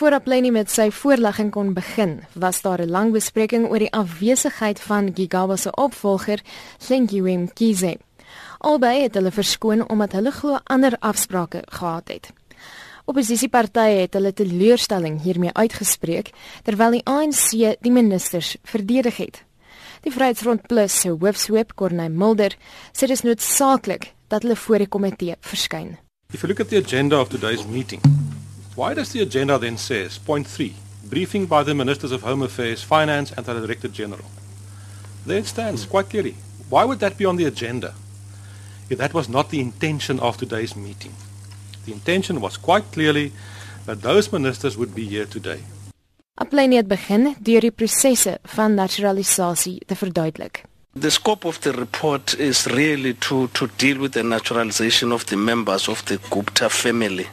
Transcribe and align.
Voor 0.00 0.14
Apleni 0.16 0.48
met 0.48 0.70
sy 0.72 0.86
voorlegging 0.96 1.50
kon 1.52 1.74
begin, 1.76 2.22
was 2.32 2.62
daar 2.64 2.80
'n 2.80 2.90
lang 2.90 3.12
bespreking 3.12 3.68
oor 3.68 3.78
die 3.78 3.92
afwesigheid 3.92 4.80
van 4.80 5.10
Gigaba 5.14 5.56
se 5.56 5.70
opvolger, 5.70 6.40
Thankywe 6.78 7.36
Mkhize. 7.36 7.98
Albei 8.58 9.02
het 9.02 9.14
hulle 9.14 9.30
verskoon 9.30 9.88
omdat 9.88 10.12
hulle 10.12 10.30
glo 10.30 10.58
ander 10.64 10.96
afsprake 10.98 11.62
gehad 11.68 12.08
het. 12.08 12.32
Opposisiepartye 13.04 14.00
het 14.00 14.14
hulle 14.14 14.32
teleurstelling 14.32 15.22
hiermee 15.22 15.52
uitgespreek 15.52 16.30
terwyl 16.62 16.90
die 16.90 17.04
ANC 17.04 17.76
die 17.80 17.92
ministers 17.92 18.56
verdedig 18.62 19.16
het. 19.16 19.44
Die 20.00 20.12
Vryheidsfront 20.12 20.66
Plus 20.66 21.00
se 21.00 21.08
hoofsweep 21.08 21.74
Corneil 21.74 22.10
Mulder 22.10 22.56
sê 22.92 23.00
dit 23.00 23.10
is 23.10 23.22
noodsaaklik 23.22 24.12
dat 24.28 24.42
hulle 24.42 24.56
voor 24.56 24.78
die 24.78 24.88
komitee 24.88 25.36
verskyn. 25.40 25.98
If 26.32 26.40
you 26.40 26.48
look 26.48 26.60
at 26.60 26.68
the 26.68 26.76
agenda 26.76 27.20
of 27.20 27.28
today's 27.28 27.66
meeting, 27.66 28.00
why 28.80 28.94
does 28.94 29.12
the 29.12 29.20
agenda 29.20 29.58
then 29.58 29.76
says 29.76 30.16
point 30.16 30.46
3, 30.46 30.74
briefing 31.04 31.44
by 31.44 31.62
the 31.62 31.74
Ministers 31.74 32.12
of 32.12 32.22
Home 32.22 32.40
Affairs, 32.40 32.82
Finance 32.82 33.30
and 33.36 33.44
the 33.44 33.60
Director 33.60 33.88
General. 33.88 34.24
There 35.26 35.36
it 35.36 35.46
stands 35.46 35.84
quite 35.84 36.08
clearly. 36.08 36.36
Why 36.70 36.84
would 36.84 37.00
that 37.00 37.18
be 37.18 37.26
on 37.26 37.36
the 37.36 37.44
agenda? 37.44 37.92
If 38.88 38.96
that 38.96 39.12
was 39.12 39.28
not 39.28 39.50
the 39.50 39.60
intention 39.60 40.18
of 40.18 40.38
today's 40.38 40.74
meeting. 40.76 41.12
The 41.84 41.92
intention 41.92 42.40
was 42.40 42.56
quite 42.56 42.90
clearly 42.90 43.32
that 43.84 44.00
those 44.00 44.32
ministers 44.32 44.78
would 44.78 44.94
be 44.94 45.04
here 45.04 45.26
today. 45.26 45.60
Applein 46.40 46.72
het 46.72 46.88
begin 46.88 47.34
deur 47.38 47.60
die 47.60 47.70
prosesse 47.70 48.38
van 48.56 48.74
naturalisasie 48.74 49.82
te 49.86 49.96
verduidelik. 49.96 50.64
The 50.96 51.12
scope 51.12 51.44
of 51.44 51.60
the 51.60 51.72
report 51.72 52.34
is 52.34 52.66
really 52.66 53.14
to, 53.14 53.46
to 53.46 53.68
deal 53.78 54.00
with 54.00 54.14
the 54.14 54.24
naturalization 54.24 55.12
of 55.12 55.24
the 55.26 55.36
members 55.36 55.88
of 55.88 56.04
the 56.06 56.18
Gupta 56.30 56.68
family 56.68 57.28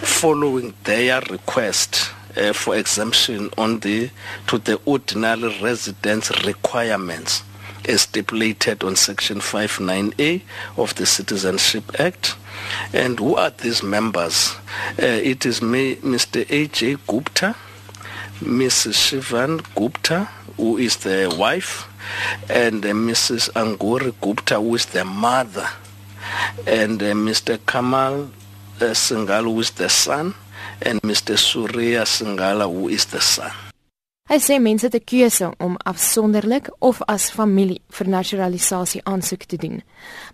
following 0.00 0.74
their 0.84 1.20
request 1.22 2.12
uh, 2.36 2.52
for 2.52 2.76
exemption 2.76 3.50
on 3.58 3.80
the 3.80 4.10
to 4.46 4.58
the 4.58 4.78
ordinary 4.84 5.60
residence 5.60 6.30
requirements 6.46 7.42
as 7.88 8.02
stipulated 8.02 8.84
on 8.84 8.94
section 8.94 9.40
59A 9.40 10.42
of 10.76 10.94
the 10.94 11.04
Citizenship 11.04 11.82
Act. 11.98 12.36
And 12.92 13.18
who 13.18 13.34
are 13.34 13.50
these 13.50 13.82
members? 13.82 14.54
Uh, 14.96 15.06
it 15.06 15.44
is 15.44 15.60
me, 15.60 15.96
Mr. 15.96 16.48
A.J. 16.48 16.98
Gupta, 17.08 17.56
Mrs. 18.38 18.94
Shivan 18.94 19.66
Gupta, 19.74 20.26
who 20.56 20.76
is 20.76 20.98
the 20.98 21.34
wife, 21.36 21.89
and 22.48 22.84
uh, 22.84 22.90
Mrs. 22.90 23.50
Anguri 23.52 24.12
Gupta, 24.20 24.56
who 24.56 24.74
is 24.74 24.86
the 24.86 25.04
mother, 25.04 25.68
and 26.66 27.02
uh, 27.02 27.12
Mr. 27.14 27.58
Kamal 27.66 28.22
uh, 28.80 28.94
Singal, 28.94 29.44
who 29.44 29.60
is 29.60 29.70
the 29.72 29.88
son, 29.88 30.34
and 30.82 31.00
Mr. 31.02 31.38
Surya 31.38 32.02
Singala, 32.02 32.70
who 32.70 32.88
is 32.88 33.06
the 33.06 33.20
son. 33.20 33.52
Hy 34.30 34.38
sê 34.38 34.60
mense 34.62 34.86
het 34.86 34.94
'n 34.94 35.04
keuse 35.04 35.50
om 35.58 35.76
afsonderlik 35.76 36.70
of 36.78 37.02
as 37.06 37.30
familie 37.30 37.80
vir 37.90 38.08
naturalisasie 38.08 39.00
aansoek 39.04 39.44
te 39.44 39.56
doen. 39.56 39.82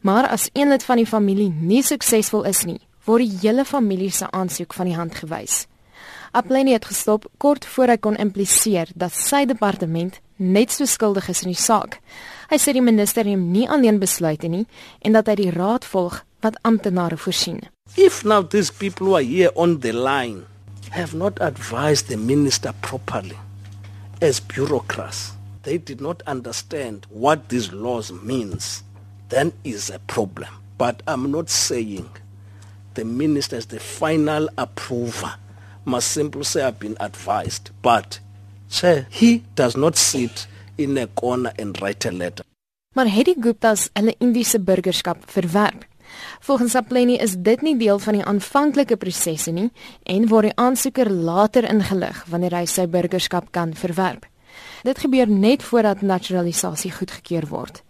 Maar 0.01 0.29
as 0.29 0.51
een 0.53 0.69
lid 0.69 0.85
van 0.85 0.97
die 0.97 1.07
familie 1.07 1.49
nie 1.49 1.83
suksesvol 1.83 2.45
is 2.45 2.65
nie, 2.65 2.81
word 3.05 3.25
die 3.25 3.39
hele 3.41 3.65
familie 3.65 4.11
se 4.11 4.31
aansoek 4.31 4.75
van 4.75 4.87
die 4.87 4.95
hand 4.95 5.15
gewys. 5.15 5.67
Apleni 6.37 6.73
het 6.77 6.85
gestop 6.85 7.25
kort 7.41 7.65
voor 7.65 7.95
hy 7.95 7.97
kon 7.97 8.17
impliseer 8.21 8.91
dat 8.95 9.15
sy 9.17 9.47
departement 9.49 10.19
net 10.37 10.75
so 10.75 10.85
skuldig 10.85 11.31
is 11.33 11.41
in 11.47 11.55
die 11.55 11.61
saak. 11.61 11.97
Hy 12.51 12.59
sê 12.61 12.75
die 12.77 12.85
minister 12.85 13.25
neem 13.25 13.47
nie 13.55 13.65
alleen 13.73 13.97
besluite 14.03 14.51
nie 14.53 14.67
en 15.01 15.17
dat 15.17 15.31
hy 15.33 15.37
die 15.41 15.55
raad 15.55 15.87
volg 15.89 16.19
wat 16.45 16.59
amptenare 16.69 17.17
voorsien. 17.17 17.63
If 17.97 18.21
now 18.25 18.43
these 18.45 18.71
people 18.71 19.07
who 19.07 19.17
are 19.17 19.25
here 19.25 19.51
on 19.57 19.81
the 19.81 19.95
line 19.97 20.45
have 20.91 21.17
not 21.17 21.41
advised 21.41 22.09
the 22.13 22.21
minister 22.21 22.75
properly 22.83 23.39
as 24.21 24.41
bureaucrats, 24.41 25.33
they 25.63 25.79
did 25.79 26.01
not 26.01 26.23
understand 26.27 27.07
what 27.09 27.49
these 27.49 27.73
laws 27.73 28.13
means, 28.13 28.85
then 29.31 29.53
is 29.65 29.89
a 29.89 29.99
problem. 30.07 30.53
But 30.77 31.03
I'm 31.09 31.31
not 31.31 31.49
saying 31.49 32.11
the 32.93 33.05
minister 33.05 33.57
is 33.57 33.67
the 33.67 33.81
final 33.81 34.51
approver. 34.59 35.35
Must 35.87 36.11
simply 36.11 36.43
say 36.43 36.67
I've 36.67 36.79
been 36.79 36.97
advised. 36.99 37.71
But 37.81 38.19
Chair, 38.69 39.07
he 39.11 39.45
does 39.55 39.77
not 39.77 39.97
sit 39.97 40.49
in 40.77 40.99
a 40.99 41.07
corner 41.07 41.53
and 41.59 41.81
write 41.81 42.09
a 42.09 42.11
letter. 42.11 42.45
Maar 42.95 43.07
het 43.13 43.29
die 43.29 43.37
Guptas 43.39 43.89
hulle 43.93 44.15
Indiese 44.19 44.59
burgerskap 44.61 45.31
verwerp? 45.31 45.85
Volgens 46.41 46.75
Apleni 46.75 47.21
is 47.23 47.37
dit 47.39 47.63
nie 47.63 47.77
deel 47.79 47.99
van 48.03 48.19
die 48.19 48.25
aanvanklike 48.25 48.97
prosesse 48.97 49.53
nie 49.53 49.69
en 50.03 50.29
word 50.31 50.51
die 50.51 50.57
aansoeker 50.59 51.11
later 51.11 51.69
ingelig 51.71 52.25
wanneer 52.33 52.57
hy 52.59 52.65
sy 52.67 52.87
burgerskap 52.91 53.53
kan 53.55 53.75
verwerp. 53.79 54.27
Dit 54.83 54.99
gebeur 55.05 55.31
net 55.31 55.63
voordat 55.63 56.03
naturalisasie 56.03 56.95
goedgekeur 56.99 57.47
word. 57.51 57.83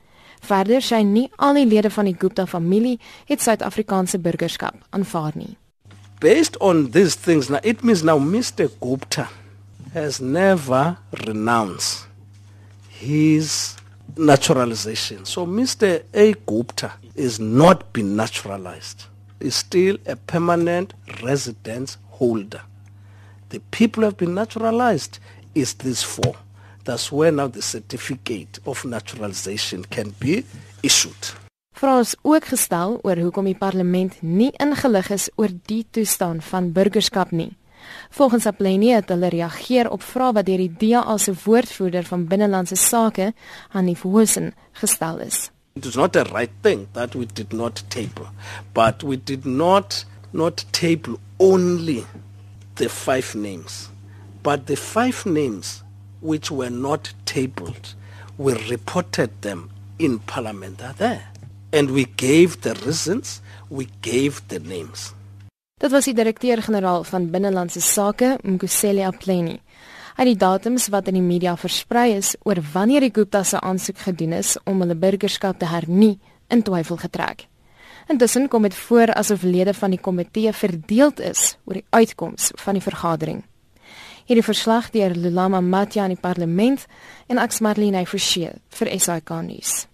Verder 0.45 0.85
sê 0.85 1.01
nie 1.05 1.31
al 1.41 1.57
die 1.57 1.69
lede 1.69 1.91
van 1.91 2.11
die 2.11 2.19
Gupta 2.19 2.45
familie 2.47 2.99
het 3.31 3.41
Suid-Afrikaanse 3.41 4.21
burgerskap 4.21 4.85
aanvaar 4.91 5.33
nie. 5.39 5.57
Based 6.21 6.57
on 6.61 6.91
these 6.91 7.15
things 7.15 7.51
now 7.51 7.61
it 7.63 7.85
means 7.85 8.03
now 8.03 8.19
Mr 8.19 8.71
Gupta 8.81 9.29
has 9.93 10.21
never 10.21 10.97
renounced 11.27 12.07
his 12.89 13.77
naturalization. 14.17 15.25
So 15.25 15.47
Mr. 15.47 16.03
A. 16.15 16.33
Gupta 16.47 16.93
is 17.15 17.39
not 17.39 17.93
been 17.93 18.17
naturalized. 18.17 19.05
Is 19.41 19.55
still 19.55 19.99
a 20.07 20.17
permanent 20.17 20.95
residence 21.23 21.99
holder. 22.09 22.63
The 23.51 23.61
people 23.71 24.03
have 24.05 24.17
been 24.17 24.35
naturalized 24.35 25.19
is 25.55 25.75
this 25.75 26.03
four. 26.03 26.37
That's 26.85 27.13
where 27.13 27.33
now 27.33 27.49
the 27.49 27.63
certificate 27.63 28.59
of 28.65 28.85
naturalization 28.85 29.85
can 29.85 30.11
be 30.19 30.45
issued. 30.83 31.15
Vras 31.77 32.15
ook 32.23 32.45
gestel 32.49 32.95
oor 33.05 33.19
hoekom 33.21 33.45
die 33.45 33.59
parlement 33.59 34.15
nie 34.25 34.49
ingelig 34.65 35.11
is 35.13 35.27
oor 35.37 35.53
die 35.69 35.83
toestand 35.93 36.45
van 36.49 36.71
burgerskap 36.73 37.35
nie. 37.37 37.51
Volgens 38.17 38.47
Aplenie 38.49 38.95
het 38.95 39.13
hulle 39.13 39.29
reageer 39.29 39.91
op 39.93 40.01
vrae 40.03 40.33
wat 40.39 40.49
deur 40.49 40.63
die 40.65 40.73
DA 40.81 41.19
se 41.21 41.35
woordvoerder 41.45 42.09
van 42.09 42.25
binnelandse 42.31 42.81
sake, 42.81 43.35
Hanif 43.77 44.07
Hosen, 44.09 44.55
gestel 44.81 45.21
is. 45.27 45.51
It 45.77 45.85
is 45.85 46.01
not 46.01 46.17
a 46.17 46.25
right 46.33 46.57
thing 46.63 46.89
that 46.93 47.15
we 47.15 47.27
did 47.27 47.53
not 47.53 47.85
table, 47.93 48.33
but 48.73 49.05
we 49.05 49.21
did 49.21 49.45
not 49.45 50.07
not 50.33 50.65
table 50.73 51.21
only 51.39 52.07
the 52.81 52.89
five 52.89 53.35
names, 53.35 53.91
but 54.43 54.67
the 54.67 54.77
five 54.77 55.27
names 55.27 55.83
which 56.21 56.51
were 56.51 56.73
not 56.73 57.13
tabled, 57.25 57.95
we 58.39 58.55
reported 58.71 59.31
them 59.43 59.69
in 59.99 60.19
parliament 60.21 60.83
are 60.83 60.95
there. 60.95 61.36
And 61.77 61.91
we 61.91 62.07
gave 62.17 62.61
the 62.61 62.73
reasons, 62.87 63.43
we 63.69 63.87
gave 64.01 64.41
the 64.49 64.59
names. 64.59 65.13
Dit 65.77 65.91
was 65.93 66.07
die 66.09 66.15
direkteur-generaal 66.17 67.03
van 67.05 67.31
Binnelandse 67.31 67.81
Sake, 67.81 68.39
Mkuseli 68.43 69.03
Apleni. 69.05 69.59
Het 70.17 70.31
die 70.31 70.39
datums 70.41 70.87
wat 70.89 71.11
in 71.11 71.19
die 71.19 71.25
media 71.25 71.53
versprei 71.61 72.15
is 72.17 72.31
oor 72.49 72.63
wanneer 72.73 73.05
die 73.05 73.13
Gupta 73.13 73.43
se 73.45 73.61
aansoek 73.61 73.99
gedoen 74.07 74.33
is 74.39 74.55
om 74.65 74.81
hulle 74.81 74.97
burgerskap 74.97 75.59
te 75.61 75.69
hernie 75.69 76.15
in 76.49 76.63
twyfel 76.65 76.97
getrek. 77.03 77.45
Intussen 78.09 78.49
kom 78.49 78.65
dit 78.65 78.79
voor 78.87 79.13
asof 79.13 79.45
lede 79.45 79.75
van 79.77 79.93
die 79.93 80.01
komitee 80.01 80.55
verdeeld 80.57 81.21
is 81.21 81.59
oor 81.67 81.83
die 81.83 81.85
uitkoms 81.91 82.55
van 82.63 82.81
die 82.81 82.87
vergadering. 82.87 83.43
Hierdie 84.25 84.47
verslag 84.47 84.89
deur 84.97 85.13
Lulama 85.13 85.61
Matja 85.61 86.09
in 86.09 86.17
die 86.17 86.25
parlement 86.25 86.87
en 87.29 87.39
Ax 87.39 87.61
Marlene 87.61 88.07
Forsie 88.09 88.55
vir 88.81 88.93
SAK 88.97 89.35
nuus. 89.45 89.85